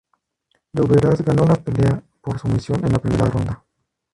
[0.73, 3.63] Lloveras ganó la pelea por sumisión en la primera ronda.